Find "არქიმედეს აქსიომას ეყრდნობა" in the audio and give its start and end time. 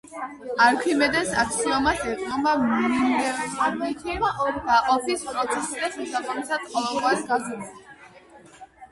0.63-2.53